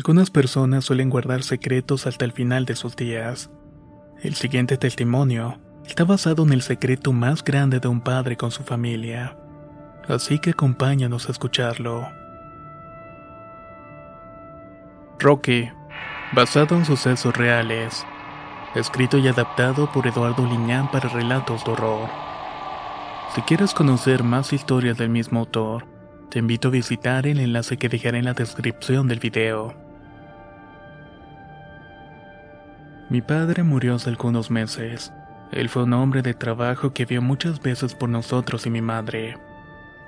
[0.00, 3.50] Algunas personas suelen guardar secretos hasta el final de sus días.
[4.22, 8.62] El siguiente testimonio está basado en el secreto más grande de un padre con su
[8.62, 9.36] familia.
[10.08, 12.08] Así que acompáñanos a escucharlo.
[15.18, 15.68] Rocky,
[16.32, 18.06] basado en sucesos reales.
[18.74, 22.08] Escrito y adaptado por Eduardo Liñán para relatos de horror.
[23.34, 25.84] Si quieres conocer más historias del mismo autor,
[26.30, 29.89] te invito a visitar el enlace que dejaré en la descripción del video.
[33.10, 35.12] Mi padre murió hace algunos meses.
[35.50, 39.36] Él fue un hombre de trabajo que vio muchas veces por nosotros y mi madre.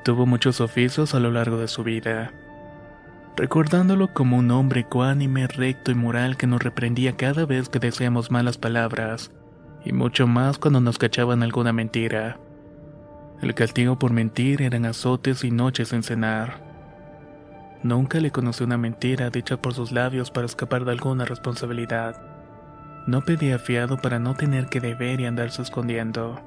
[0.04, 2.32] Tuvo muchos oficios a lo largo de su vida.
[3.36, 8.30] Recordándolo como un hombre ecuánime, recto y moral que nos reprendía cada vez que decíamos
[8.30, 9.32] malas palabras,
[9.84, 12.38] y mucho más cuando nos cachaban alguna mentira.
[13.40, 16.60] El castigo por mentir eran azotes y noches sin cenar.
[17.82, 22.31] Nunca le conocí una mentira dicha por sus labios para escapar de alguna responsabilidad.
[23.06, 26.40] No pedía fiado para no tener que deber y andarse escondiendo.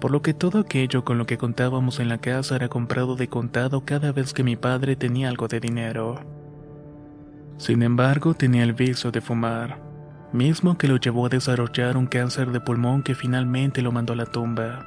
[0.00, 3.28] Por lo que todo aquello con lo que contábamos en la casa era comprado de
[3.28, 6.20] contado cada vez que mi padre tenía algo de dinero.
[7.56, 9.78] Sin embargo, tenía el vicio de fumar,
[10.32, 14.16] mismo que lo llevó a desarrollar un cáncer de pulmón que finalmente lo mandó a
[14.16, 14.84] la tumba.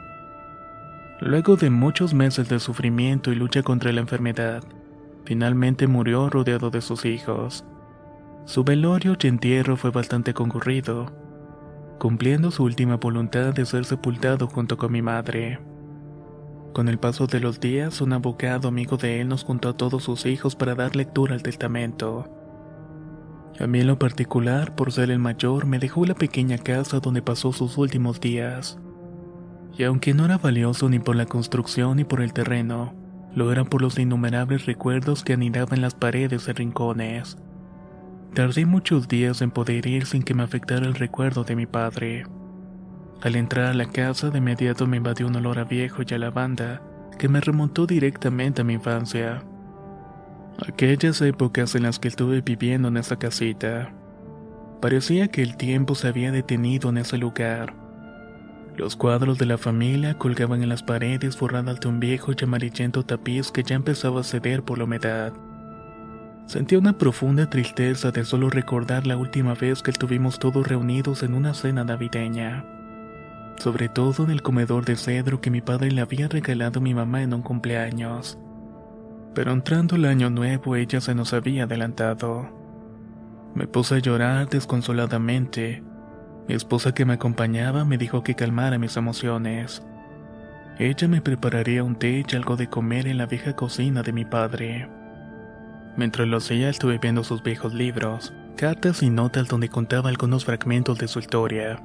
[1.21, 4.63] Luego de muchos meses de sufrimiento y lucha contra la enfermedad,
[5.23, 7.63] finalmente murió rodeado de sus hijos.
[8.45, 11.11] Su velorio y entierro fue bastante concurrido,
[11.99, 15.59] cumpliendo su última voluntad de ser sepultado junto con mi madre.
[16.73, 20.03] Con el paso de los días, un abogado amigo de él nos juntó a todos
[20.03, 22.29] sus hijos para dar lectura al testamento.
[23.59, 27.21] A mí en lo particular, por ser el mayor, me dejó la pequeña casa donde
[27.21, 28.77] pasó sus últimos días
[29.77, 32.93] y aunque no era valioso ni por la construcción ni por el terreno,
[33.33, 37.37] lo era por los innumerables recuerdos que anidaban en las paredes y rincones.
[38.35, 42.25] Tardé muchos días en poder ir sin que me afectara el recuerdo de mi padre.
[43.21, 46.17] Al entrar a la casa de inmediato me invadió un olor a viejo y a
[46.17, 46.81] lavanda
[47.17, 49.43] que me remontó directamente a mi infancia.
[50.67, 53.93] Aquellas épocas en las que estuve viviendo en esa casita.
[54.81, 57.85] Parecía que el tiempo se había detenido en ese lugar
[58.77, 63.03] los cuadros de la familia colgaban en las paredes forradas de un viejo y amarillento
[63.03, 65.31] tapiz que ya empezaba a ceder por la humedad.
[66.45, 71.33] Sentía una profunda tristeza de solo recordar la última vez que estuvimos todos reunidos en
[71.33, 72.65] una cena navideña.
[73.57, 76.93] Sobre todo en el comedor de cedro que mi padre le había regalado a mi
[76.93, 78.37] mamá en un cumpleaños.
[79.33, 82.49] Pero entrando el año nuevo ella se nos había adelantado.
[83.53, 85.83] Me puse a llorar desconsoladamente
[86.47, 89.81] mi esposa que me acompañaba me dijo que calmara mis emociones.
[90.77, 94.25] Ella me prepararía un té y algo de comer en la vieja cocina de mi
[94.25, 94.87] padre.
[95.97, 100.97] Mientras lo hacía estuve viendo sus viejos libros, cartas y notas donde contaba algunos fragmentos
[100.97, 101.79] de su historia.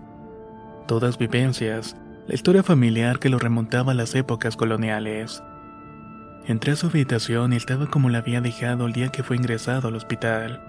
[0.86, 5.42] Todas vivencias, la historia familiar que lo remontaba a las épocas coloniales.
[6.46, 9.88] Entré a su habitación y estaba como la había dejado el día que fue ingresado
[9.88, 10.60] al hospital.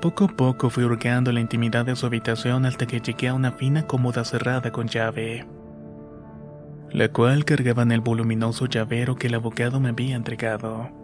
[0.00, 3.52] Poco a poco fui hurgando la intimidad de su habitación hasta que llegué a una
[3.52, 5.46] fina cómoda cerrada con llave,
[6.90, 11.03] la cual cargaba en el voluminoso llavero que el abogado me había entregado.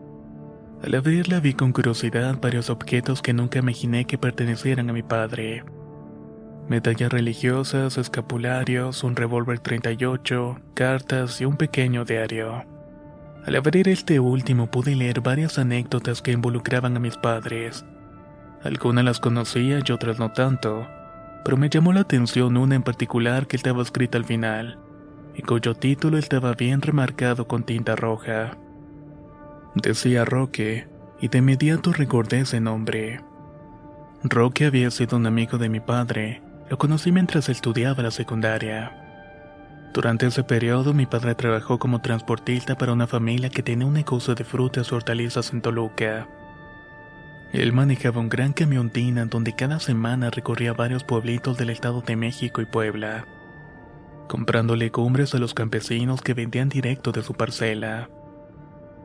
[0.82, 5.62] Al abrirla vi con curiosidad varios objetos que nunca imaginé que pertenecieran a mi padre.
[6.69, 12.65] Medallas religiosas, escapularios, un revólver 38, cartas y un pequeño diario.
[13.44, 17.85] Al abrir este último pude leer varias anécdotas que involucraban a mis padres,
[18.62, 20.87] algunas las conocía y otras no tanto,
[21.44, 24.79] pero me llamó la atención una en particular que estaba escrita al final,
[25.35, 28.59] y cuyo título estaba bien remarcado con tinta roja.
[29.75, 30.88] Decía Roque,
[31.20, 33.20] y de inmediato recordé ese nombre.
[34.25, 38.96] Roque había sido un amigo de mi padre, lo conocí mientras estudiaba la secundaria.
[39.93, 44.34] Durante ese periodo mi padre trabajó como transportista para una familia que tenía un negocio
[44.34, 46.28] de frutas y hortalizas en Toluca.
[47.52, 48.93] Él manejaba un gran camión
[49.28, 53.26] donde cada semana recorría varios pueblitos del Estado de México y Puebla,
[54.28, 58.08] comprando legumbres a los campesinos que vendían directo de su parcela.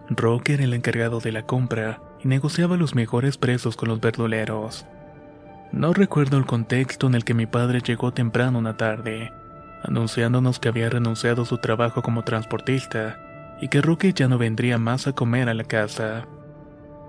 [0.10, 4.86] Roque era el encargado de la compra y negociaba los mejores precios con los verduleros.
[5.72, 9.32] No recuerdo el contexto en el que mi padre llegó temprano una tarde,
[9.84, 13.20] anunciándonos que había renunciado a su trabajo como transportista
[13.62, 16.26] y que Roque ya no vendría más a comer a la casa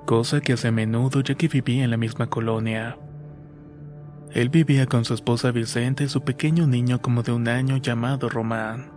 [0.07, 2.97] cosa que hace a menudo ya que vivía en la misma colonia.
[4.33, 8.29] Él vivía con su esposa Vicente y su pequeño niño como de un año llamado
[8.29, 8.96] Román.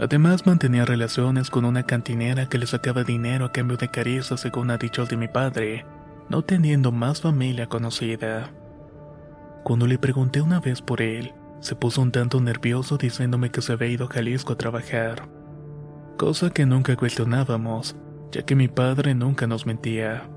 [0.00, 4.70] Además mantenía relaciones con una cantinera que le sacaba dinero a cambio de caricias según
[4.70, 5.84] ha dicho el de mi padre,
[6.30, 8.50] no teniendo más familia conocida.
[9.62, 13.74] Cuando le pregunté una vez por él, se puso un tanto nervioso diciéndome que se
[13.74, 15.28] había ido a Jalisco a trabajar,
[16.16, 17.94] cosa que nunca cuestionábamos,
[18.32, 20.30] ya que mi padre nunca nos mentía.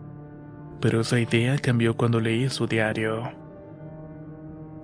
[0.82, 3.43] Pero esa idea cambió cuando leí su diario.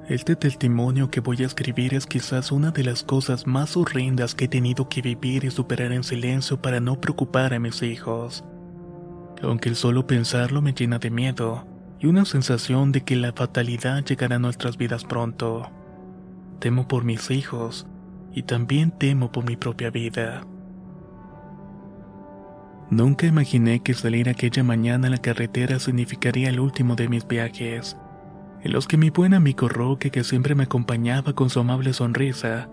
[0.10, 4.46] Este testimonio que voy a escribir es quizás una de las cosas más horrendas que
[4.46, 8.44] he tenido que vivir y superar en silencio para no preocupar a mis hijos.
[9.44, 11.68] Aunque el solo pensarlo me llena de miedo
[12.00, 15.70] y una sensación de que la fatalidad llegará a nuestras vidas pronto.
[16.58, 17.86] Temo por mis hijos
[18.34, 20.42] y también temo por mi propia vida.
[22.90, 27.96] Nunca imaginé que salir aquella mañana a la carretera significaría el último de mis viajes,
[28.64, 32.70] en los que mi buen amigo Roque, que siempre me acompañaba con su amable sonrisa,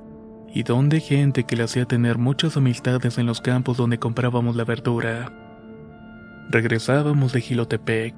[0.52, 4.64] y donde gente que le hacía tener muchas amistades en los campos donde comprábamos la
[4.64, 5.32] verdura.
[6.50, 8.14] Regresábamos de Gilotepec.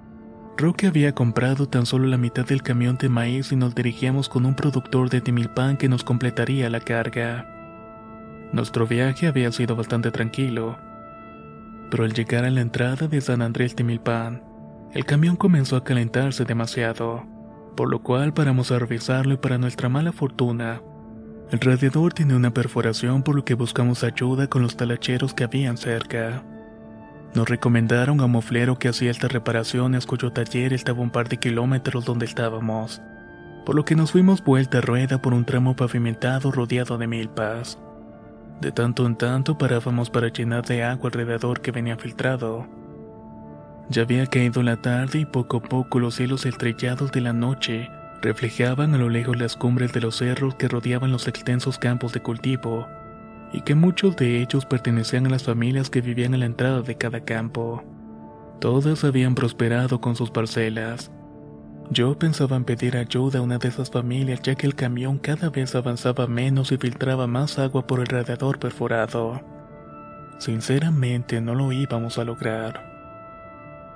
[0.56, 4.44] Roque había comprado tan solo la mitad del camión de maíz y nos dirigíamos con
[4.44, 7.46] un productor de Timilpan que nos completaría la carga.
[8.52, 10.78] Nuestro viaje había sido bastante tranquilo
[11.90, 14.42] pero al llegar a la entrada de San Andrés Timilpan,
[14.92, 17.24] el camión comenzó a calentarse demasiado,
[17.78, 20.82] por lo cual paramos a revisarlo y para nuestra mala fortuna,
[21.52, 25.76] el radiador tiene una perforación por lo que buscamos ayuda con los talacheros que habían
[25.76, 26.42] cerca.
[27.36, 31.36] Nos recomendaron a un moflero que hacía estas reparaciones cuyo taller estaba un par de
[31.36, 33.00] kilómetros donde estábamos,
[33.64, 37.78] por lo que nos fuimos vuelta a rueda por un tramo pavimentado rodeado de milpas.
[38.60, 42.77] De tanto en tanto parábamos para llenar de agua alrededor que venía filtrado.
[43.90, 47.90] Ya había caído la tarde y poco a poco los cielos estrellados de la noche
[48.20, 52.20] reflejaban a lo lejos las cumbres de los cerros que rodeaban los extensos campos de
[52.20, 52.86] cultivo,
[53.52, 56.96] y que muchos de ellos pertenecían a las familias que vivían a la entrada de
[56.96, 57.84] cada campo.
[58.60, 61.12] Todas habían prosperado con sus parcelas,
[61.90, 65.48] yo pensaba en pedir ayuda a una de esas familias ya que el camión cada
[65.48, 69.40] vez avanzaba menos y filtraba más agua por el radiador perforado.
[70.38, 72.97] Sinceramente no lo íbamos a lograr.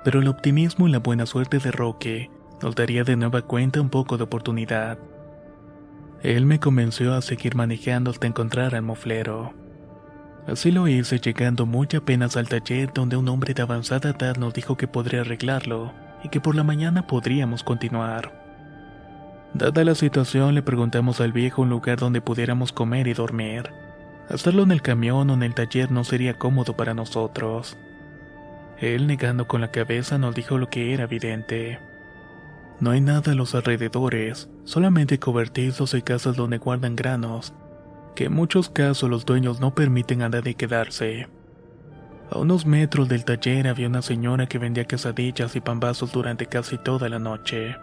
[0.03, 2.29] Pero el optimismo y la buena suerte de Roque
[2.61, 4.97] nos daría de nueva cuenta un poco de oportunidad.
[6.23, 9.53] Él me convenció a seguir manejando hasta encontrar al moflero.
[10.47, 14.53] Así lo hice llegando muy apenas al taller donde un hombre de avanzada edad nos
[14.53, 18.43] dijo que podría arreglarlo y que por la mañana podríamos continuar.
[19.53, 23.69] Dada la situación, le preguntamos al viejo un lugar donde pudiéramos comer y dormir.
[24.29, 27.77] Hacerlo en el camión o en el taller no sería cómodo para nosotros.
[28.83, 31.79] Él, negando con la cabeza, nos dijo lo que era evidente.
[32.81, 37.53] No hay nada a los alrededores, solamente cobertizos y casas donde guardan granos,
[38.13, 41.29] que en muchos casos los dueños no permiten a nadie quedarse.
[42.29, 46.77] A unos metros del taller había una señora que vendía quesadillas y pambazos durante casi
[46.77, 47.77] toda la noche.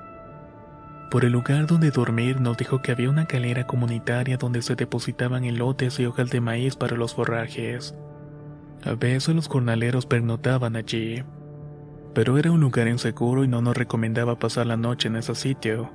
[1.10, 5.44] Por el lugar donde dormir nos dijo que había una calera comunitaria donde se depositaban
[5.44, 7.94] elotes y hojas de maíz para los forrajes.
[8.84, 11.22] A veces los jornaleros pernotaban allí.
[12.14, 15.90] Pero era un lugar inseguro y no nos recomendaba pasar la noche en ese sitio,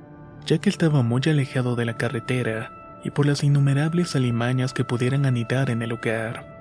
[0.46, 2.70] ya que estaba muy alejado de la carretera
[3.04, 6.56] y por las innumerables alimañas que pudieran anidar en el lugar.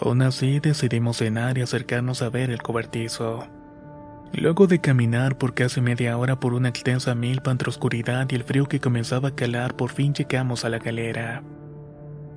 [0.00, 3.46] Aún así decidimos cenar y acercarnos a ver el cobertizo.
[4.32, 8.44] Luego de caminar por casi media hora por una extensa milpa entre oscuridad y el
[8.44, 11.42] frío que comenzaba a calar, por fin llegamos a la galera.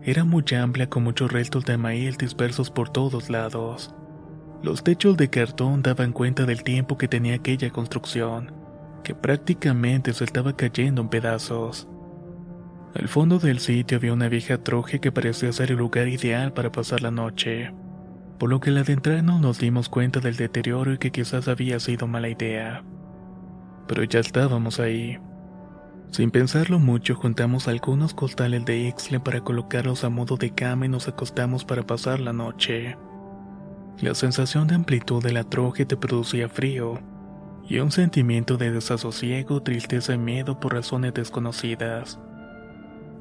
[0.06, 3.96] Era muy amplia con muchos restos de maíz dispersos por todos lados.
[4.62, 8.52] Los techos de cartón daban cuenta del tiempo que tenía aquella construcción,
[9.06, 11.88] que prácticamente se estaba cayendo en pedazos.
[12.94, 16.70] Al fondo del sitio había una vieja troje que parecía ser el lugar ideal para
[16.70, 17.74] pasar la noche,
[18.40, 22.08] por lo que al adentrarnos nos dimos cuenta del deterioro y que quizás había sido
[22.08, 22.84] mala idea.
[23.88, 25.18] Pero ya estábamos ahí.
[26.12, 30.90] Sin pensarlo mucho, juntamos algunos costales de Ixle para colocarlos a modo de cama y
[30.90, 32.98] nos acostamos para pasar la noche.
[34.00, 37.00] La sensación de amplitud de la troje te producía frío
[37.68, 42.20] y un sentimiento de desasosiego, tristeza y miedo por razones desconocidas.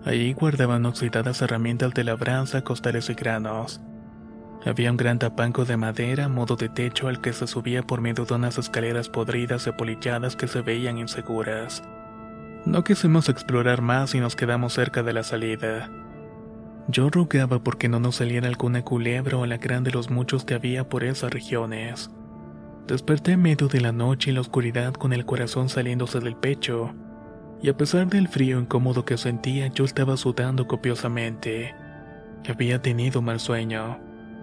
[0.04, 3.80] Allí guardaban oxidadas herramientas de labranza, costales y granos.
[4.64, 8.24] Había un gran tapanco de madera, modo de techo al que se subía por medio
[8.24, 11.82] de unas escaleras podridas y apolilladas que se veían inseguras.
[12.64, 15.90] No quisimos explorar más y nos quedamos cerca de la salida.
[16.86, 20.88] Yo rogaba porque no nos saliera alguna culebra o alacrán de los muchos que había
[20.88, 22.10] por esas regiones.
[22.86, 26.94] Desperté en medio de la noche y la oscuridad con el corazón saliéndose del pecho,
[27.60, 31.74] y a pesar del frío incómodo que sentía, yo estaba sudando copiosamente.
[32.48, 34.00] Había tenido mal sueño,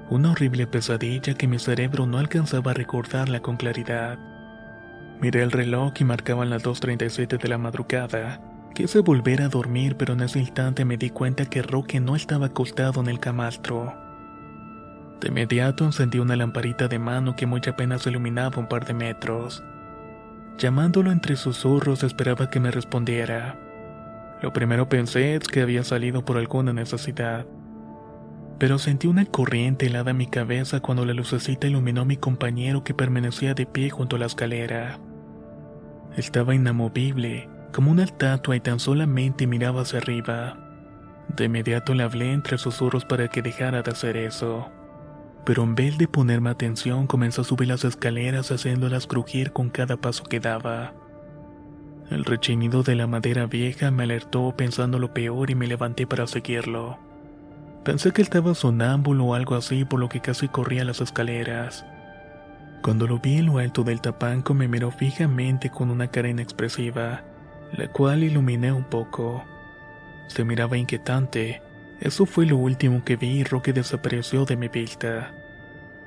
[0.09, 4.28] una horrible pesadilla que mi cerebro no alcanzaba a recordarla con claridad.
[5.21, 8.41] Miré el reloj y marcaban las 2.37 de la madrugada.
[8.73, 12.45] Quise volver a dormir, pero en ese instante me di cuenta que Roque no estaba
[12.45, 13.93] acostado en el camastro.
[15.19, 19.61] De inmediato encendí una lamparita de mano que muy apenas iluminaba un par de metros.
[20.57, 23.59] Llamándolo entre susurros esperaba que me respondiera.
[24.41, 27.45] Lo primero pensé es que había salido por alguna necesidad.
[28.57, 32.85] Pero sentí una corriente helada en mi cabeza cuando la lucecita iluminó a mi compañero
[32.85, 34.99] que permanecía de pie junto a la escalera.
[36.19, 40.57] Estaba inamovible, como una estatua y tan solamente miraba hacia arriba.
[41.33, 44.67] De inmediato le hablé entre susurros para que dejara de hacer eso.
[45.45, 49.95] Pero en vez de ponerme atención comenzó a subir las escaleras haciéndolas crujir con cada
[49.95, 50.91] paso que daba.
[52.11, 56.27] El rechinido de la madera vieja me alertó pensando lo peor y me levanté para
[56.27, 56.99] seguirlo.
[57.85, 61.85] Pensé que estaba sonámbulo o algo así por lo que casi corría las escaleras.
[62.81, 67.23] Cuando lo vi en lo alto del tapanco me miró fijamente con una cara inexpresiva,
[67.73, 69.43] la cual iluminé un poco.
[70.27, 71.61] Se miraba inquietante.
[71.99, 75.33] Eso fue lo último que vi y Roque desapareció de mi vista.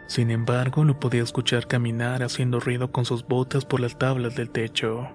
[0.07, 4.49] Sin embargo, lo podía escuchar caminar haciendo ruido con sus botas por las tablas del
[4.49, 5.09] techo.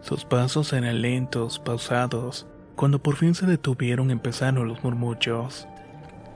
[0.00, 2.48] Sus pasos eran lentos, pausados.
[2.74, 5.68] Cuando por fin se detuvieron empezaron los murmullos.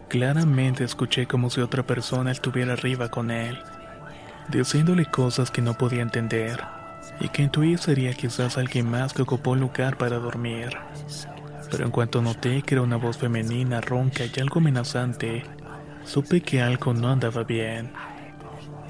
[0.08, 3.58] Claramente escuché como si otra persona estuviera arriba con él
[4.48, 6.62] diciéndole cosas que no podía entender,
[7.20, 10.70] y que intuí sería quizás alguien más que ocupó lugar para dormir.
[11.70, 15.42] Pero en cuanto noté que era una voz femenina, ronca y algo amenazante,
[16.04, 17.92] supe que algo no andaba bien.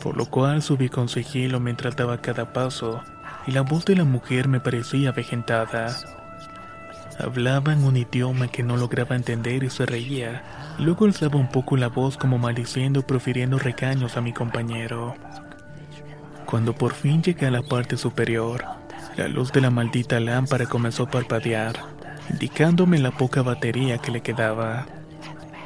[0.02, 3.02] Por lo cual subí con sigilo mientras daba cada paso,
[3.46, 5.94] y la voz de la mujer me parecía avejentada.
[7.18, 10.42] Hablaba en un idioma que no lograba entender y se reía.
[10.78, 15.14] Luego alzaba un poco la voz como maldiciendo profiriendo recaños a mi compañero.
[16.52, 18.62] Cuando por fin llegué a la parte superior,
[19.16, 21.76] la luz de la maldita lámpara comenzó a parpadear,
[22.28, 24.86] indicándome la poca batería que le quedaba,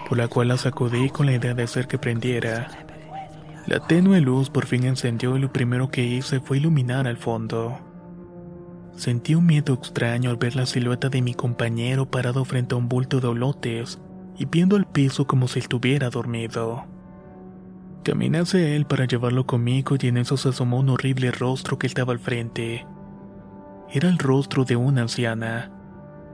[0.09, 2.69] por la cual la sacudí con la idea de hacer que prendiera.
[3.67, 7.81] La tenue luz por fin encendió y lo primero que hice fue iluminar al fondo.
[8.95, 12.89] Sentí un miedo extraño al ver la silueta de mi compañero parado frente a un
[12.89, 13.99] bulto de olotes
[14.39, 16.87] y viendo el piso como si estuviera dormido.
[18.07, 21.89] Caminé hacia él para llevarlo conmigo y en eso se asomó un horrible rostro que
[21.89, 22.87] estaba al frente.
[23.93, 25.73] Era el rostro de una anciana,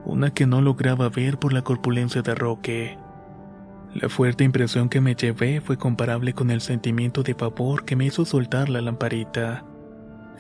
[0.05, 2.99] una que no lograba ver por la corpulencia de Roque.
[3.95, 8.05] La fuerte impresión que me llevé fue comparable con el sentimiento de pavor que me
[8.05, 9.65] hizo soltar la lamparita.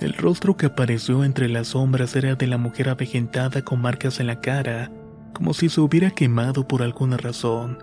[0.01, 4.27] El rostro que apareció entre las sombras era de la mujer avejentada con marcas en
[4.27, 4.93] la cara,
[5.33, 7.79] como si se hubiera quemado por alguna razón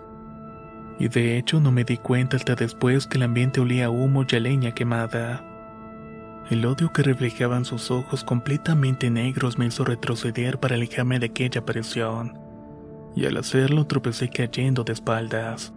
[1.00, 4.26] y de hecho no me di cuenta hasta después que el ambiente olía a humo
[4.30, 5.46] y a leña quemada.
[6.50, 11.62] El odio que reflejaban sus ojos completamente negros me hizo retroceder para alejarme de aquella
[11.62, 12.38] aparición,
[13.16, 15.74] y al hacerlo tropecé cayendo de espaldas.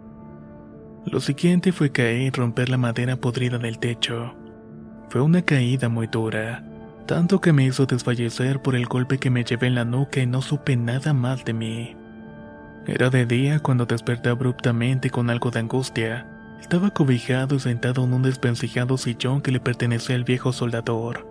[1.05, 4.33] Lo siguiente fue caer y romper la madera podrida del techo.
[5.09, 6.65] Fue una caída muy dura,
[7.05, 10.25] tanto que me hizo desfallecer por el golpe que me llevé en la nuca y
[10.25, 11.95] no supe nada más de mí.
[12.85, 16.27] Era de día cuando desperté abruptamente con algo de angustia.
[16.59, 21.25] Estaba cobijado y sentado en un desvencijado sillón que le pertenecía al viejo soldador,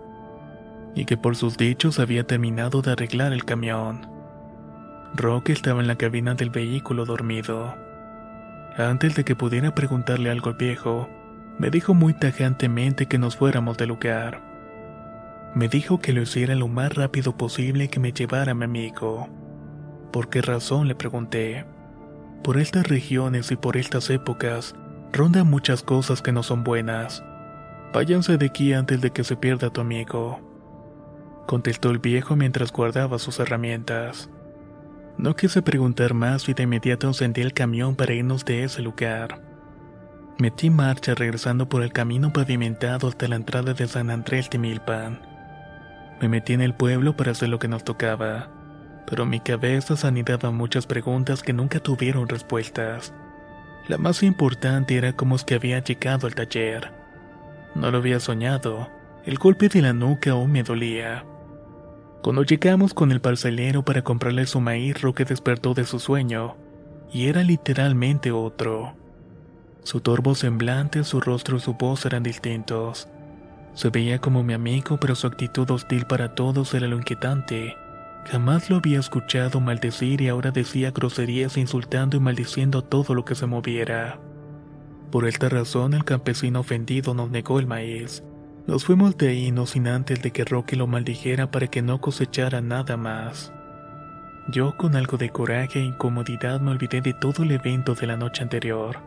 [0.95, 4.07] y que por sus dichos había terminado de arreglar el camión.
[5.13, 7.75] Roque estaba en la cabina del vehículo dormido.
[8.75, 11.07] Antes de que pudiera preguntarle algo al viejo,
[11.59, 14.41] me dijo muy tajantemente que nos fuéramos del lugar.
[15.53, 19.29] Me dijo que lo hiciera lo más rápido posible que me llevara a mi amigo.
[20.13, 20.87] ¿Por qué razón?
[20.87, 21.65] le pregunté.
[22.43, 24.75] Por estas regiones y por estas épocas,
[25.11, 27.23] rondan muchas cosas que no son buenas.
[27.93, 30.39] Váyanse de aquí antes de que se pierda tu amigo.
[31.47, 34.29] contestó el viejo mientras guardaba sus herramientas.
[35.17, 39.41] No quise preguntar más y de inmediato encendí el camión para irnos de ese lugar.
[40.37, 45.21] Metí marcha regresando por el camino pavimentado hasta la entrada de San Andrés de Milpan.
[46.21, 48.49] Me metí en el pueblo para hacer lo que nos tocaba,
[49.07, 53.13] pero mi cabeza sanidaba muchas preguntas que nunca tuvieron respuestas.
[53.87, 56.91] La más importante era cómo es que había llegado al taller.
[57.75, 58.89] No lo había soñado,
[59.25, 61.25] el golpe de la nuca aún me dolía.
[62.21, 66.55] Cuando llegamos con el parcelero para comprarle su maíz, Roque despertó de su sueño,
[67.11, 68.95] y era literalmente otro.
[69.83, 73.09] Su torvo semblante, su rostro y su voz eran distintos.
[73.73, 77.75] Se veía como mi amigo, pero su actitud hostil para todos era lo inquietante.
[78.25, 83.35] Jamás lo había escuchado maldecir y ahora decía groserías insultando y maldiciendo todo lo que
[83.35, 84.19] se moviera.
[85.11, 88.23] Por esta razón el campesino ofendido nos negó el maíz.
[88.65, 91.99] Nos fuimos de ahí no sin antes de que Rocky lo maldijera para que no
[91.99, 93.51] cosechara nada más.
[94.49, 98.17] Yo con algo de coraje e incomodidad me olvidé de todo el evento de la
[98.17, 98.97] noche anterior.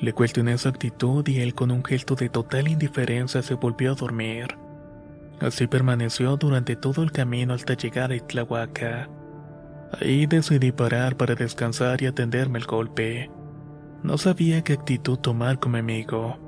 [0.00, 3.94] Le cuestioné su actitud y él con un gesto de total indiferencia se volvió a
[3.94, 4.56] dormir.
[5.40, 9.08] Así permaneció durante todo el camino hasta llegar a Itlahuaca.
[10.00, 13.30] Ahí decidí parar para descansar y atenderme el golpe.
[14.02, 16.38] No sabía qué actitud tomar con mi amigo.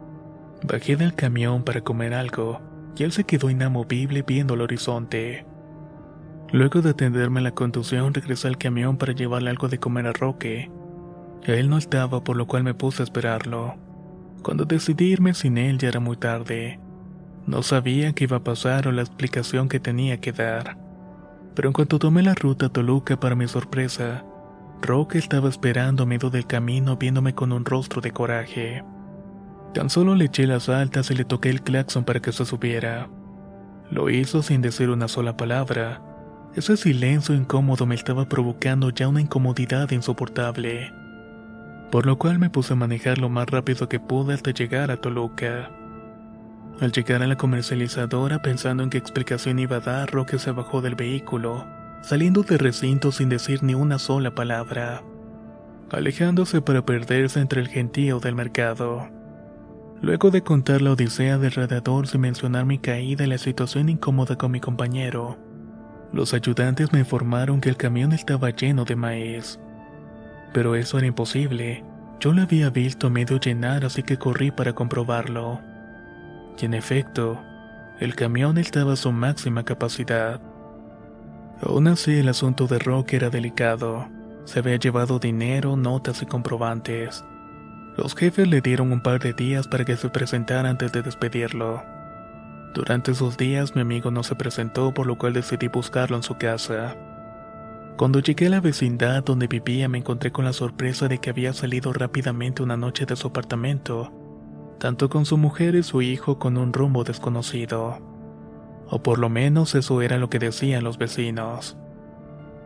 [0.62, 2.60] Bajé del camión para comer algo
[2.96, 5.46] y él se quedó inamovible viendo el horizonte.
[6.52, 10.70] Luego de atenderme la conducción regresé al camión para llevarle algo de comer a Roque.
[11.44, 13.76] Él no estaba, por lo cual me puse a esperarlo.
[14.42, 16.80] Cuando decidí irme sin él ya era muy tarde.
[17.50, 20.78] No sabía qué iba a pasar o la explicación que tenía que dar.
[21.56, 24.24] Pero en cuanto tomé la ruta a Toluca para mi sorpresa,
[24.80, 28.84] Roque estaba esperando a medio del camino viéndome con un rostro de coraje.
[29.74, 33.10] Tan solo le eché las altas y le toqué el claxon para que se subiera.
[33.90, 36.00] Lo hizo sin decir una sola palabra.
[36.54, 40.92] Ese silencio incómodo me estaba provocando ya una incomodidad insoportable
[41.90, 44.96] por lo cual me puse a manejar lo más rápido que pude hasta llegar a
[44.96, 45.70] Toluca.
[46.80, 50.80] Al llegar a la comercializadora pensando en qué explicación iba a dar, Roque se bajó
[50.80, 51.66] del vehículo,
[52.02, 55.02] saliendo del recinto sin decir ni una sola palabra,
[55.90, 59.08] alejándose para perderse entre el gentío del mercado.
[60.00, 64.36] Luego de contar la odisea del radiador sin mencionar mi caída y la situación incómoda
[64.36, 65.36] con mi compañero,
[66.12, 69.60] los ayudantes me informaron que el camión estaba lleno de maíz
[70.52, 71.84] pero eso era imposible.
[72.18, 75.60] Yo lo había visto medio llenar, así que corrí para comprobarlo.
[76.60, 77.40] Y en efecto,
[78.00, 80.40] el camión estaba a su máxima capacidad.
[81.62, 84.08] Aún así, el asunto de Rock era delicado.
[84.44, 87.24] Se había llevado dinero, notas y comprobantes.
[87.96, 91.82] Los jefes le dieron un par de días para que se presentara antes de despedirlo.
[92.74, 96.36] Durante esos días mi amigo no se presentó, por lo cual decidí buscarlo en su
[96.36, 96.94] casa.
[97.96, 101.52] Cuando llegué a la vecindad donde vivía me encontré con la sorpresa de que había
[101.52, 104.12] salido rápidamente una noche de su apartamento,
[104.80, 107.98] tanto con su mujer y su hijo con un rumbo desconocido.
[108.88, 111.76] O por lo menos eso era lo que decían los vecinos.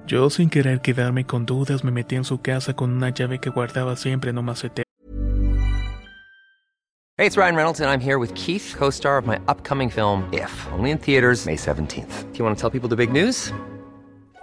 [0.06, 3.50] Yo sin querer quedarme con dudas me metí en su casa con una llave que
[3.50, 4.84] guardaba siempre en un macetero.
[7.16, 10.50] Hey, it's Ryan Reynolds and I'm here with Keith, co-star of my upcoming film If,
[10.72, 12.32] only in theaters May 17th.
[12.32, 13.52] Do you want to tell people the big news?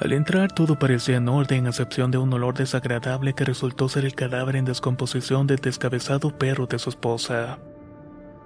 [0.00, 4.06] al entrar todo parecía en orden a excepción de un olor desagradable que resultó ser
[4.06, 7.58] el cadáver en descomposición del descabezado perro de su esposa.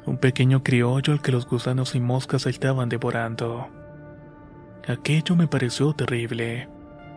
[0.05, 3.69] Un pequeño criollo al que los gusanos y moscas estaban devorando.
[4.89, 6.69] Aquello me pareció terrible,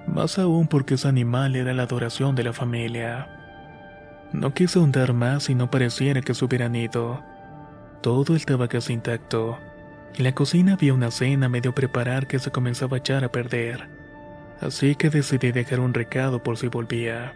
[0.06, 3.28] más aún porque ese animal era la adoración de la familia.
[4.34, 7.24] No quise ahondar más y no pareciera que se hubieran ido.
[8.02, 9.58] Todo estaba casi intacto.
[10.14, 13.97] En la cocina había una cena medio preparar que se comenzaba a echar a perder.
[14.62, 17.34] Así que decidí dejar un recado por si volvía.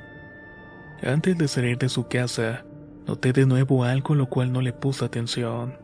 [1.04, 2.64] Antes de salir de su casa,
[3.08, 5.78] noté de nuevo algo lo cual no le puse atención.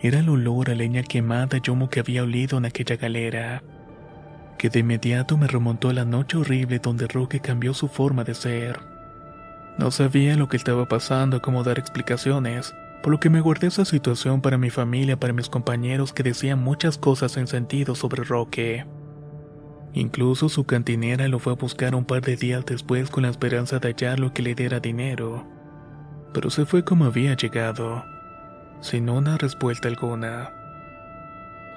[0.00, 3.62] Era el olor a leña quemada y humo que había olido en aquella galera,
[4.58, 8.34] que de inmediato me remontó a la noche horrible donde Roque cambió su forma de
[8.34, 8.80] ser.
[9.78, 13.84] No sabía lo que estaba pasando, cómo dar explicaciones, por lo que me guardé esa
[13.84, 18.86] situación para mi familia, para mis compañeros que decían muchas cosas sin sentido sobre Roque.
[19.96, 23.78] Incluso su cantinera lo fue a buscar un par de días después con la esperanza
[23.78, 25.46] de hallarlo que le diera dinero.
[26.34, 28.04] Pero se fue como había llegado,
[28.82, 30.52] sin una respuesta alguna.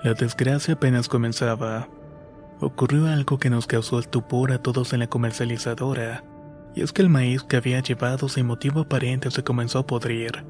[0.03, 1.88] La desgracia apenas comenzaba.
[2.60, 6.25] Ocurrió algo que nos causó estupor a todos en la comercializadora,
[6.75, 10.43] y es que el maíz que había llevado sin motivo aparente se comenzó a podrir.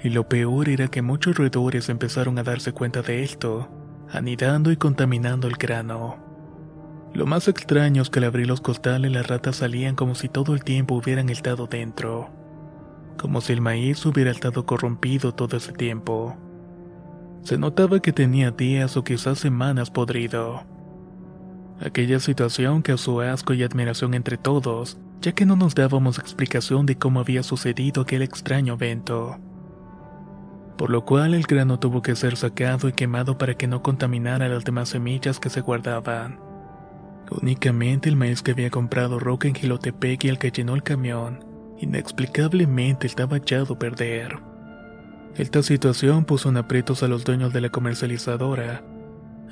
[0.00, 3.68] Y lo peor era que muchos roedores empezaron a darse cuenta de esto,
[4.12, 6.27] anidando y contaminando el grano.
[7.18, 10.54] Lo más extraño es que al abrir los costales las ratas salían como si todo
[10.54, 12.30] el tiempo hubieran estado dentro.
[13.18, 16.36] Como si el maíz hubiera estado corrompido todo ese tiempo.
[17.42, 20.62] Se notaba que tenía días o quizás semanas podrido.
[21.80, 26.98] Aquella situación causó asco y admiración entre todos, ya que no nos dábamos explicación de
[26.98, 29.38] cómo había sucedido aquel extraño evento.
[30.76, 34.48] Por lo cual el grano tuvo que ser sacado y quemado para que no contaminara
[34.48, 36.46] las demás semillas que se guardaban.
[37.30, 41.44] Únicamente el maíz que había comprado Roca en Gilotepec y el que llenó el camión,
[41.78, 44.38] inexplicablemente estaba echado a perder.
[45.36, 48.82] Esta situación puso en aprietos a los dueños de la comercializadora.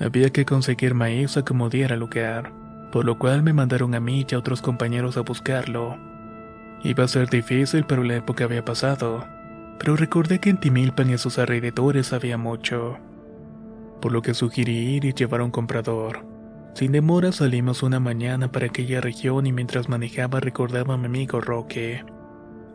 [0.00, 2.52] Había que conseguir maíz a como diera lugar,
[2.92, 5.96] por lo cual me mandaron a mí y a otros compañeros a buscarlo.
[6.82, 9.26] Iba a ser difícil, pero la época había pasado.
[9.78, 12.98] Pero recordé que en Timilpan y a sus alrededores había mucho.
[14.00, 16.36] Por lo que sugerí ir y llevar a un comprador.
[16.76, 21.40] Sin demora salimos una mañana para aquella región y mientras manejaba recordaba a mi amigo
[21.40, 22.04] Roque,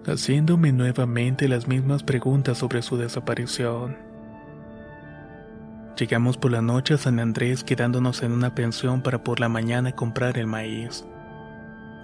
[0.08, 3.96] haciéndome nuevamente las mismas preguntas sobre su desaparición.
[6.00, 9.92] Llegamos por la noche a San Andrés quedándonos en una pensión para por la mañana
[9.92, 11.06] comprar el maíz.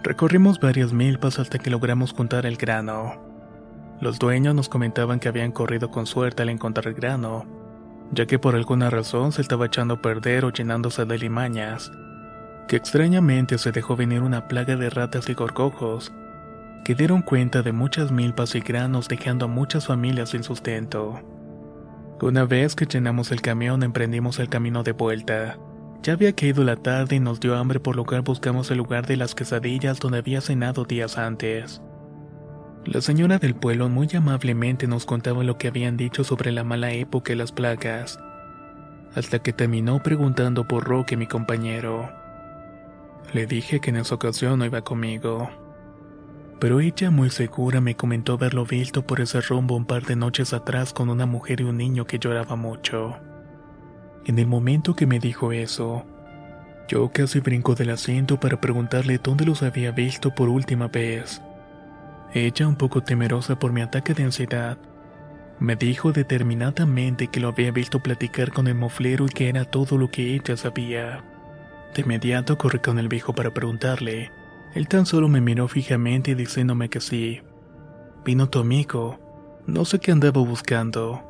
[0.04, 3.20] Recorrimos varias milpas hasta que logramos juntar el grano.
[4.02, 7.57] Los dueños nos comentaban que habían corrido con suerte al encontrar el grano,
[8.12, 11.92] ya que por alguna razón se estaba echando a perder o llenándose de limañas,
[12.68, 16.12] que extrañamente se dejó venir una plaga de ratas y gorgojos,
[16.84, 21.20] que dieron cuenta de muchas milpas y granos dejando a muchas familias sin sustento.
[22.22, 25.58] Una vez que llenamos el camión emprendimos el camino de vuelta.
[26.02, 29.06] Ya había caído la tarde y nos dio hambre por lo cual buscamos el lugar
[29.06, 31.82] de las quesadillas donde había cenado días antes.
[32.88, 36.94] La señora del pueblo muy amablemente nos contaba lo que habían dicho sobre la mala
[36.94, 38.18] época y las plagas,
[39.14, 42.10] hasta que terminó preguntando por Roque, mi compañero.
[43.34, 45.50] Le dije que en esa ocasión no iba conmigo.
[46.62, 50.54] Pero ella muy segura me comentó haberlo visto por ese rumbo un par de noches
[50.54, 53.18] atrás con una mujer y un niño que lloraba mucho.
[54.24, 56.06] En el momento que me dijo eso,
[56.88, 61.42] yo casi brinco del asiento para preguntarle dónde los había visto por última vez.
[62.34, 64.78] Ella, un poco temerosa por mi ataque de ansiedad,
[65.60, 69.98] me dijo determinadamente que lo había visto platicar con el moflero y que era todo
[69.98, 71.24] lo que ella sabía.
[71.96, 74.30] De inmediato corrí con el viejo para preguntarle.
[74.76, 77.42] Él tan solo me miró fijamente diciéndome que sí.
[78.24, 79.20] Vino tu amigo.
[79.66, 81.24] No sé qué andaba buscando,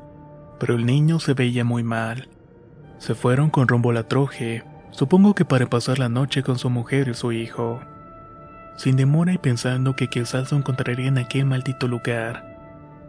[0.59, 2.27] pero el niño se veía muy mal.
[2.97, 6.69] Se fueron con rumbo a la troje, supongo que para pasar la noche con su
[6.69, 7.79] mujer y su hijo
[8.77, 12.57] sin demora y pensando que quizás lo encontraría en aquel maldito lugar.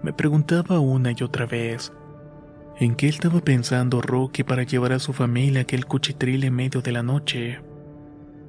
[0.03, 1.93] Me preguntaba una y otra vez,
[2.79, 6.93] ¿en qué estaba pensando Rocky para llevar a su familia aquel cuchitril en medio de
[6.93, 7.61] la noche?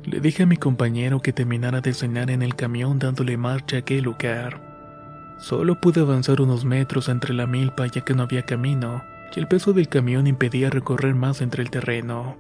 [0.06, 3.80] Le dije a mi compañero que terminara de cenar en el camión dándole marcha a
[3.80, 5.36] aquel lugar.
[5.40, 9.04] Solo pude avanzar unos metros entre la milpa ya que no había camino,
[9.36, 12.38] y el peso del camión impedía recorrer más entre el terreno.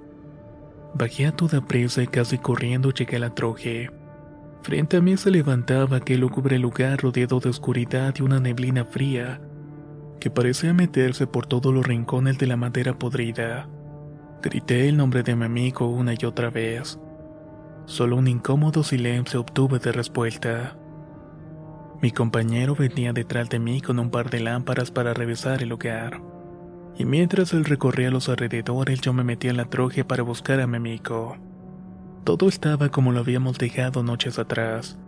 [0.93, 3.91] Bajé a toda prisa y casi corriendo llegué a la troje.
[4.61, 9.39] Frente a mí se levantaba aquel lúgubre lugar rodeado de oscuridad y una neblina fría,
[10.19, 13.69] que parecía meterse por todos los rincones de la madera podrida.
[14.41, 16.99] Grité el nombre de mi amigo una y otra vez.
[17.85, 20.77] Solo un incómodo silencio obtuve de respuesta.
[22.01, 26.21] Mi compañero venía detrás de mí con un par de lámparas para revisar el lugar.
[26.97, 30.67] Y mientras él recorría los alrededores, yo me metí en la troje para buscar a
[30.67, 31.37] mi amigo.
[32.29, 34.99] Todo estaba como lo habíamos dejado noches atrás.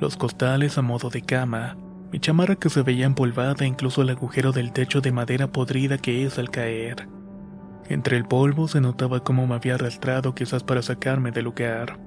[0.00, 1.76] Los costales a modo de cama,
[2.10, 6.24] mi chamarra que se veía empolvada incluso el agujero del techo de madera podrida que
[6.24, 7.08] es al caer.
[7.90, 11.98] Entre el polvo se notaba cómo me había arrastrado quizás para sacarme del lugar.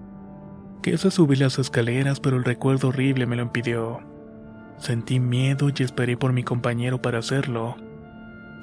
[0.82, 4.00] Quise subir las escaleras, pero el recuerdo horrible me lo impidió.
[4.80, 7.76] Sentí miedo y esperé por mi compañero para hacerlo.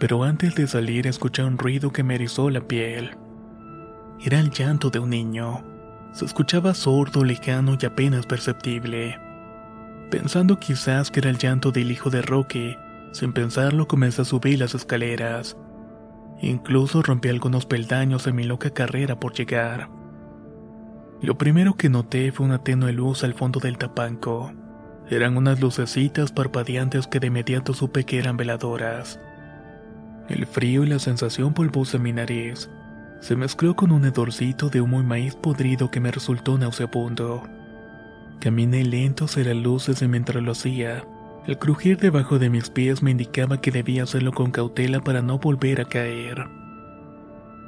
[0.01, 3.12] Pero antes de salir escuché un ruido que me erizó la piel.
[4.21, 5.72] Era el llanto de un niño.
[6.12, 9.18] Se escuchaba sordo, lejano y apenas perceptible.
[10.11, 12.79] Pensando quizás que era el llanto del hijo de Roque,
[13.12, 15.57] sin pensarlo comencé a subir las escaleras.
[16.42, 19.88] Incluso rompí algunos peldaños en mi loca carrera por llegar.
[21.22, 24.53] Lo primero que noté fue una tenue luz al fondo del tapanco.
[25.09, 29.18] Eran unas lucecitas parpadeantes que de inmediato supe que eran veladoras.
[30.29, 32.68] El frío y la sensación pulposa en mi nariz
[33.23, 37.45] se mezcló con un hedorcito de humo y maíz podrido que me resultó nauseabundo.
[38.41, 41.05] Caminé lento hacia las luces y mientras lo hacía,
[41.47, 45.39] el crujir debajo de mis pies me indicaba que debía hacerlo con cautela para no
[45.39, 46.49] volver a caer.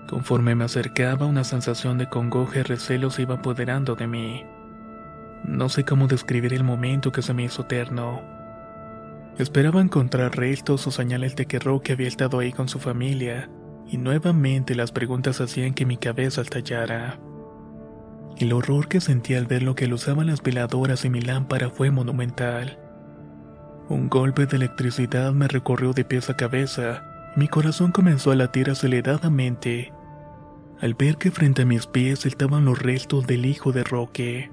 [0.09, 4.45] Conforme me acercaba, una sensación de congoja y recelo se iba apoderando de mí.
[5.45, 8.23] No sé cómo describir el momento que se me hizo eterno.
[9.39, 13.49] Esperaba encontrar restos o señales de que Roque había estado ahí con su familia,
[13.87, 17.19] y nuevamente las preguntas hacían que mi cabeza estallara.
[18.39, 21.91] El horror que sentí al ver lo que usaban las veladoras y mi lámpara fue
[21.91, 22.79] monumental.
[23.89, 27.05] Un golpe de electricidad me recorrió de pies a cabeza,
[27.37, 29.93] mi corazón comenzó a latir aceleradamente
[30.81, 34.51] al ver que frente a mis pies estaban los restos del hijo de Roque.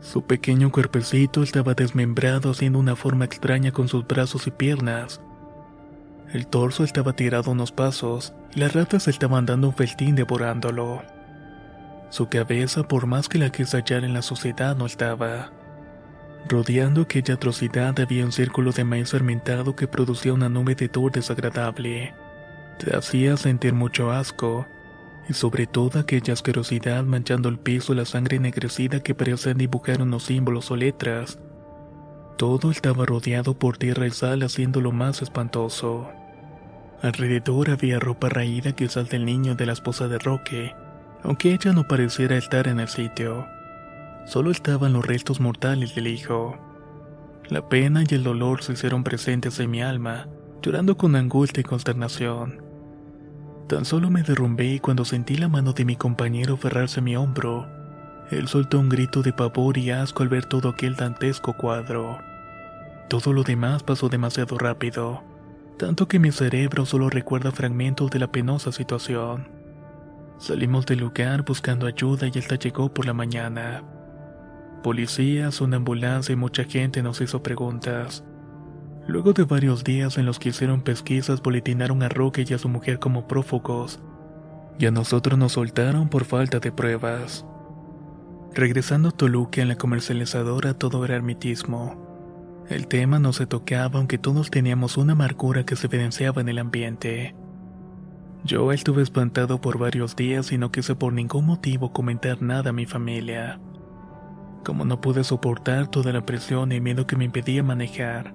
[0.00, 5.20] Su pequeño cuerpecito estaba desmembrado haciendo una forma extraña con sus brazos y piernas.
[6.32, 11.02] El torso estaba tirado unos pasos y las ratas estaban dando un festín devorándolo.
[12.08, 15.52] Su cabeza, por más que la quise hallar en la sociedad, no estaba.
[16.48, 21.12] Rodeando aquella atrocidad había un círculo de maíz fermentado que producía una nube de tor
[21.12, 22.14] desagradable.
[22.78, 24.66] Te hacía sentir mucho asco,
[25.28, 30.24] y sobre todo aquella asquerosidad manchando el piso la sangre ennegrecida que parecían dibujar unos
[30.24, 31.38] símbolos o letras.
[32.38, 36.10] Todo estaba rodeado por tierra y sal haciéndolo más espantoso.
[37.02, 40.76] Alrededor había ropa raída quizás del niño de la esposa de Roque,
[41.24, 43.48] aunque ella no pareciera estar en el sitio.
[44.24, 46.56] Solo estaban los restos mortales del hijo.
[47.48, 50.28] La pena y el dolor se hicieron presentes en mi alma,
[50.62, 52.62] llorando con angustia y consternación.
[53.68, 57.66] Tan solo me derrumbé cuando sentí la mano de mi compañero aferrarse a mi hombro.
[58.30, 62.18] Él soltó un grito de pavor y asco al ver todo aquel dantesco cuadro.
[63.08, 65.24] Todo lo demás pasó demasiado rápido,
[65.78, 69.48] tanto que mi cerebro solo recuerda fragmentos de la penosa situación.
[70.38, 73.84] Salimos del lugar buscando ayuda y esta llegó por la mañana.
[74.82, 78.24] Policías, una ambulancia y mucha gente nos hizo preguntas.
[79.06, 82.68] Luego de varios días en los que hicieron pesquisas, boletinaron a Roque y a su
[82.68, 84.00] mujer como prófugos,
[84.78, 87.44] y a nosotros nos soltaron por falta de pruebas.
[88.54, 92.11] Regresando a Toluca en la comercializadora todo era ermitismo.
[92.68, 96.58] El tema no se tocaba aunque todos teníamos una amargura que se evidenciaba en el
[96.58, 97.34] ambiente.
[98.44, 102.72] Yo estuve espantado por varios días y no quise por ningún motivo comentar nada a
[102.72, 103.60] mi familia.
[104.64, 108.34] Como no pude soportar toda la presión y miedo que me impedía manejar,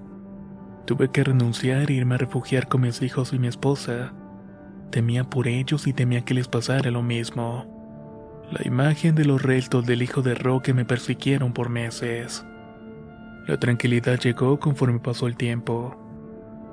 [0.86, 4.14] tuve que renunciar e irme a refugiar con mis hijos y mi esposa.
[4.90, 8.46] Temía por ellos y temía que les pasara lo mismo.
[8.50, 12.46] La imagen de los restos del hijo de Roque me persiguieron por meses.
[13.48, 15.96] La tranquilidad llegó conforme pasó el tiempo.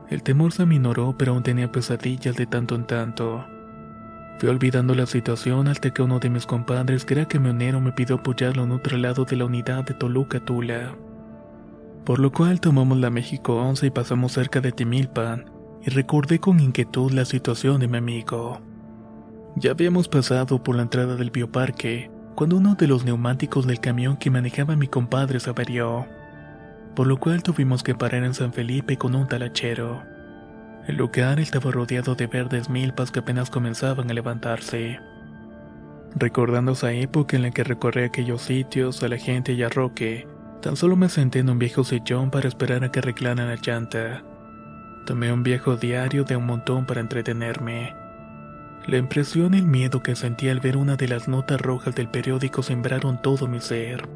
[0.09, 3.45] El temor se minoró, pero aún tenía pesadillas de tanto en tanto.
[4.37, 8.17] Fui olvidando la situación hasta que uno de mis compadres, que era camionero, me pidió
[8.17, 10.93] apoyarlo en otro lado de la unidad de Toluca Tula.
[12.03, 15.45] Por lo cual tomamos la México 11 y pasamos cerca de Timilpan,
[15.81, 18.59] y recordé con inquietud la situación de mi amigo.
[19.55, 24.17] Ya habíamos pasado por la entrada del bioparque, cuando uno de los neumáticos del camión
[24.17, 26.05] que manejaba mi compadre se averió,
[26.95, 30.03] por lo cual tuvimos que parar en San Felipe con un talachero.
[30.87, 34.99] El lugar estaba rodeado de verdes milpas que apenas comenzaban a levantarse.
[36.15, 40.27] Recordando esa época en la que recorrí aquellos sitios, a la gente y a Roque,
[40.61, 44.23] tan solo me senté en un viejo sillón para esperar a que arreglaran la llanta.
[45.05, 47.93] Tomé un viejo diario de un montón para entretenerme.
[48.87, 52.07] La impresión y el miedo que sentí al ver una de las notas rojas del
[52.07, 54.07] periódico sembraron todo mi ser,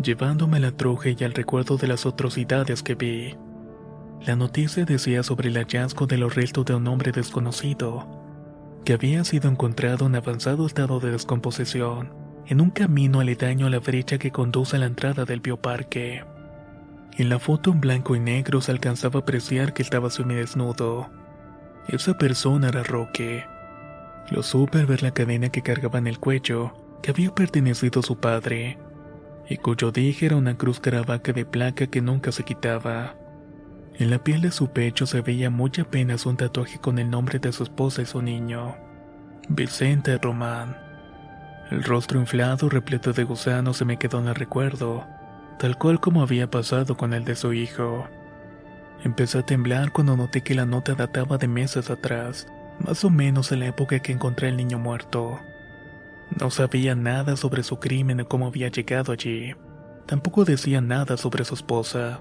[0.00, 3.36] llevándome a la troja y al recuerdo de las atrocidades que vi.
[4.24, 8.06] La noticia decía sobre el hallazgo de los restos de un hombre desconocido,
[8.84, 12.12] que había sido encontrado en avanzado estado de descomposición,
[12.46, 16.24] en un camino aledaño a la brecha que conduce a la entrada del bioparque.
[17.18, 21.10] En la foto en blanco y negro se alcanzaba a apreciar que estaba semidesnudo.
[21.88, 23.44] Esa persona era Roque.
[24.30, 28.02] Lo supe al ver la cadena que cargaba en el cuello, que había pertenecido a
[28.04, 28.78] su padre,
[29.48, 33.14] y cuyo dije era una cruz caravaca de placa que nunca se quitaba.
[33.98, 37.38] En la piel de su pecho se veía muy apenas un tatuaje con el nombre
[37.38, 38.74] de su esposa y su niño,
[39.48, 40.76] Vicente Román.
[41.70, 45.06] El rostro inflado, repleto de gusanos, se me quedó en el recuerdo,
[45.58, 48.08] tal cual como había pasado con el de su hijo.
[49.04, 52.46] Empecé a temblar cuando noté que la nota databa de meses atrás,
[52.78, 55.40] más o menos en la época que encontré al niño muerto.
[56.40, 59.54] No sabía nada sobre su crimen o cómo había llegado allí.
[60.06, 62.20] Tampoco decía nada sobre su esposa.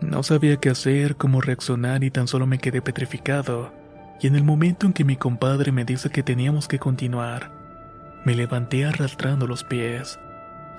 [0.00, 3.72] No sabía qué hacer, cómo reaccionar y tan solo me quedé petrificado.
[4.20, 7.50] Y en el momento en que mi compadre me dice que teníamos que continuar,
[8.24, 10.18] me levanté arrastrando los pies.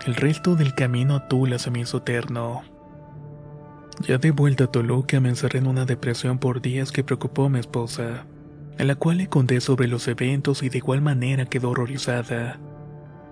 [0.05, 2.62] El resto del camino a Tula se me hizo eterno.
[4.01, 7.49] Ya de vuelta a Toluca me encerré en una depresión por días que preocupó a
[7.49, 8.25] mi esposa
[8.80, 12.60] a la cual le conté sobre los eventos y de igual manera quedó horrorizada.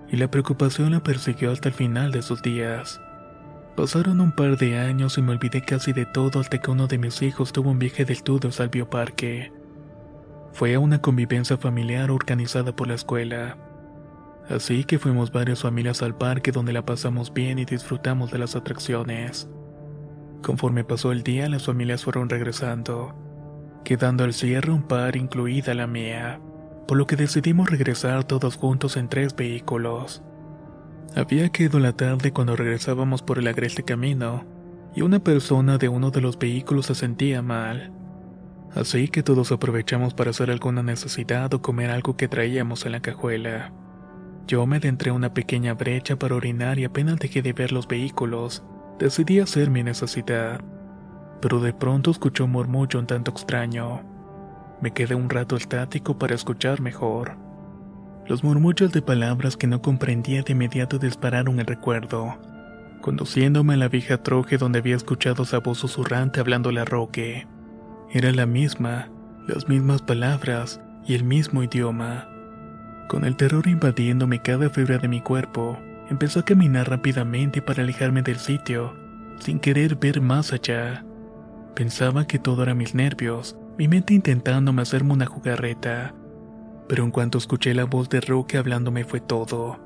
[0.08, 3.00] Y la preocupación la persiguió hasta el final de sus días.
[3.76, 6.98] Pasaron un par de años y me olvidé casi de todo hasta que uno de
[6.98, 9.52] mis hijos tuvo un viaje de estudios al bioparque.
[10.52, 13.56] Fue a una convivencia familiar organizada por la escuela.
[14.48, 18.56] Así que fuimos varias familias al parque donde la pasamos bien y disfrutamos de las
[18.56, 19.48] atracciones.
[20.42, 23.25] Conforme pasó el día, las familias fueron regresando
[23.86, 26.40] quedando al cierre un par incluida la mía,
[26.88, 30.24] por lo que decidimos regresar todos juntos en tres vehículos.
[31.14, 34.44] Había quedado la tarde cuando regresábamos por el agreste camino,
[34.96, 37.92] y una persona de uno de los vehículos se sentía mal.
[38.74, 43.00] Así que todos aprovechamos para hacer alguna necesidad o comer algo que traíamos en la
[43.00, 43.72] cajuela.
[44.48, 48.64] Yo me adentré una pequeña brecha para orinar y apenas dejé de ver los vehículos,
[48.98, 50.60] decidí hacer mi necesidad
[51.40, 54.02] pero de pronto escuché un murmullo un tanto extraño.
[54.80, 57.36] Me quedé un rato estático para escuchar mejor.
[58.26, 62.38] Los murmullos de palabras que no comprendía de inmediato dispararon el recuerdo,
[63.00, 67.46] conduciéndome a la vieja troje donde había escuchado esa voz susurrante hablándole a Roque.
[68.12, 69.08] Era la misma,
[69.46, 72.28] las mismas palabras y el mismo idioma.
[73.08, 75.78] Con el terror invadiéndome cada fibra de mi cuerpo,
[76.10, 78.96] empezó a caminar rápidamente para alejarme del sitio,
[79.38, 81.05] sin querer ver más allá.
[81.76, 86.14] Pensaba que todo era mis nervios, mi mente intentándome hacerme una jugarreta.
[86.88, 89.78] Pero en cuanto escuché la voz de Roque hablándome fue todo.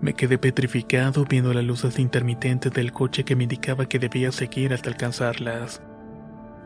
[0.00, 4.72] Me quedé petrificado viendo las luces intermitentes del coche que me indicaba que debía seguir
[4.72, 5.80] hasta alcanzarlas.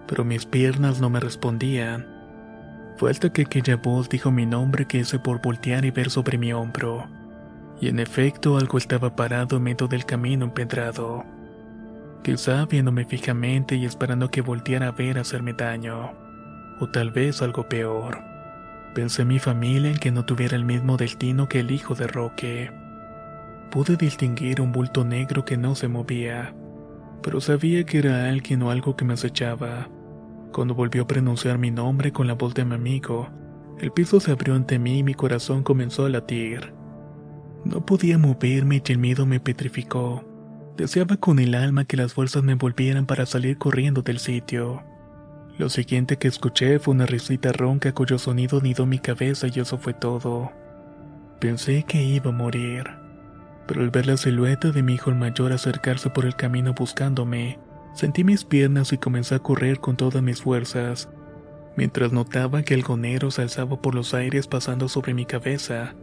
[0.07, 2.07] Pero mis piernas no me respondían.
[2.97, 6.39] Fue hasta que aquella voz dijo mi nombre que hice por voltear y ver sobre
[6.39, 7.11] mi hombro.
[7.79, 11.27] Y en efecto algo estaba parado en medio del camino empedrado
[12.23, 16.13] quizá viéndome fijamente y esperando que volteara a ver hacerme daño,
[16.81, 18.23] o tal vez algo peor.
[18.95, 22.07] Pensé en mi familia en que no tuviera el mismo destino que el hijo de
[22.07, 22.71] Roque.
[23.71, 26.55] Pude distinguir un bulto negro que no se movía,
[27.23, 29.89] pero sabía que era alguien o algo que me acechaba.
[30.53, 33.31] Cuando volvió a pronunciar mi nombre con la voz de mi amigo,
[33.79, 36.75] el piso se abrió ante mí y mi corazón comenzó a latir.
[37.65, 40.32] No podía moverme y el miedo me petrificó.
[40.77, 44.83] Deseaba con el alma que las fuerzas me volvieran para salir corriendo del sitio.
[45.59, 49.77] Lo siguiente que escuché fue una risita ronca cuyo sonido nidó mi cabeza y eso
[49.77, 50.51] fue todo.
[51.41, 52.85] Pensé que iba a morir,
[53.67, 57.59] pero al ver la silueta de mi hijo el mayor acercarse por el camino buscándome,
[57.95, 61.11] sentí mis piernas y comencé a correr con todas mis fuerzas,
[61.77, 65.95] mientras notaba que el gonero se alzaba por los aires pasando sobre mi cabeza,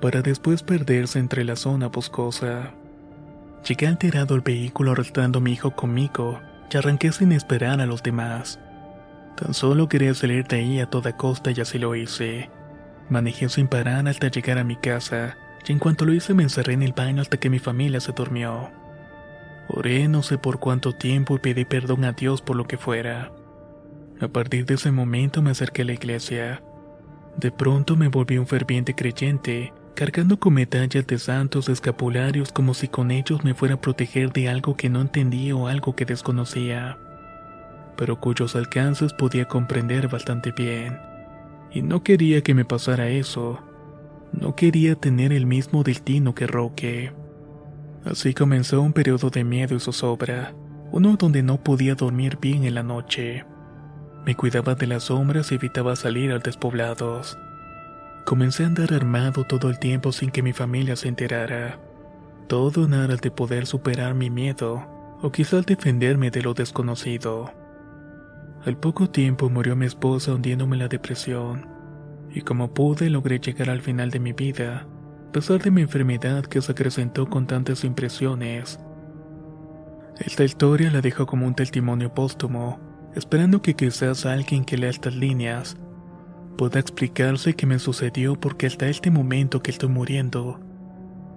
[0.00, 2.72] para después perderse entre la zona boscosa.
[3.66, 6.40] Llegué alterado al vehículo arrastrando a mi hijo conmigo
[6.72, 8.58] y arranqué sin esperar a los demás.
[9.36, 12.50] Tan solo quería salir de ahí a toda costa y así lo hice.
[13.08, 16.72] Manejé sin parar hasta llegar a mi casa y en cuanto lo hice me encerré
[16.72, 18.70] en el baño hasta que mi familia se durmió.
[19.68, 23.30] Oré no sé por cuánto tiempo y pedí perdón a Dios por lo que fuera.
[24.20, 26.62] A partir de ese momento me acerqué a la iglesia.
[27.36, 32.88] De pronto me volví un ferviente creyente cargando con medallas de santos escapularios como si
[32.88, 36.98] con ellos me fuera a proteger de algo que no entendía o algo que desconocía,
[37.96, 40.98] pero cuyos alcances podía comprender bastante bien.
[41.70, 43.60] Y no quería que me pasara eso.
[44.32, 47.12] No quería tener el mismo destino que Roque.
[48.04, 50.54] Así comenzó un periodo de miedo y zozobra,
[50.90, 53.44] uno donde no podía dormir bien en la noche.
[54.24, 57.38] Me cuidaba de las sombras y evitaba salir a despoblados.
[58.24, 61.80] Comencé a andar armado todo el tiempo sin que mi familia se enterara.
[62.46, 64.86] Todo en aras de poder superar mi miedo,
[65.22, 67.52] o quizás defenderme de lo desconocido.
[68.64, 71.66] Al poco tiempo murió mi esposa hundiéndome en la depresión,
[72.30, 74.86] y como pude logré llegar al final de mi vida,
[75.28, 78.78] a pesar de mi enfermedad que se acrecentó con tantas impresiones.
[80.18, 82.78] Esta historia la dejo como un testimonio póstumo,
[83.14, 85.76] esperando que quizás alguien que lea estas líneas
[86.60, 90.60] pueda explicarse qué me sucedió porque hasta este momento que estoy muriendo,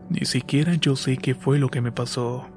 [0.10, 2.50] ni siquiera yo sé qué fue lo que me pasó.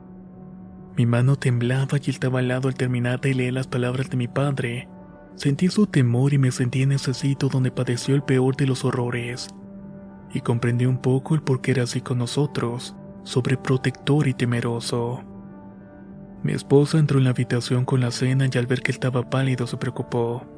[0.97, 4.27] Mi mano temblaba y estaba al lado al terminar de leer las palabras de mi
[4.27, 4.89] padre.
[5.37, 8.85] Sentí su temor y me sentí en ese sitio donde padeció el peor de los
[8.85, 9.47] horrores
[10.35, 15.23] y comprendí un poco el por qué era así con nosotros, sobreprotector y temeroso.
[16.43, 19.69] Mi esposa entró en la habitación con la cena y al ver que estaba pálido
[19.69, 20.56] se preocupó.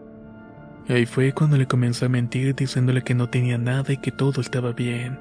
[0.89, 4.41] Ahí fue cuando le comencé a mentir diciéndole que no tenía nada y que todo
[4.41, 5.19] estaba bien.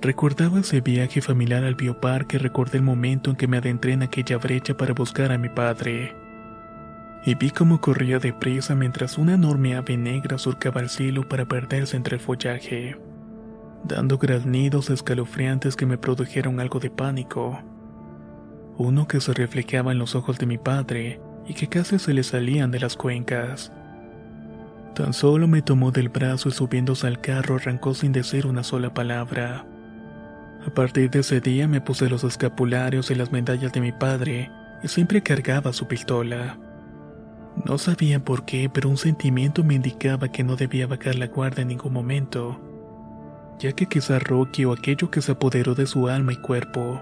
[0.00, 4.36] Recordaba ese viaje familiar al bioparque recordé el momento en que me adentré en aquella
[4.36, 6.14] brecha para buscar a mi padre.
[7.24, 11.96] Y vi cómo corría deprisa mientras una enorme ave negra surcaba el cielo para perderse
[11.96, 12.96] entre el follaje
[13.84, 17.60] dando graznidos escalofriantes que me produjeron algo de pánico.
[18.78, 22.22] Uno que se reflejaba en los ojos de mi padre y que casi se le
[22.22, 23.72] salían de las cuencas.
[24.94, 28.92] Tan solo me tomó del brazo y subiéndose al carro arrancó sin decir una sola
[28.92, 29.66] palabra.
[30.66, 34.50] A partir de ese día me puse los escapularios y las medallas de mi padre
[34.82, 36.58] y siempre cargaba su pistola.
[37.64, 41.62] No sabía por qué, pero un sentimiento me indicaba que no debía bajar la guardia
[41.62, 42.60] en ningún momento
[43.62, 47.00] ya que quizá Rocky o aquello que se apoderó de su alma y cuerpo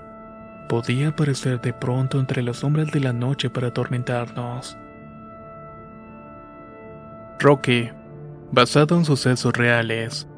[0.68, 4.76] podía aparecer de pronto entre las sombras de la noche para atormentarnos.
[7.40, 7.88] Rocky,
[8.52, 10.28] basado en sucesos reales,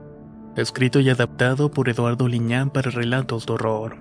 [0.57, 3.97] escrito y adaptado por Eduardo Liñán para relatos de horror.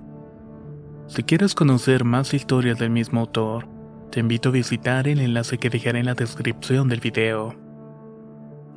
[1.07, 3.67] Si quieres conocer más historias del mismo autor,
[4.11, 7.55] te invito a visitar el enlace que dejaré en la descripción del video.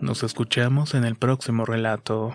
[0.00, 2.34] Nos escuchamos en el próximo relato.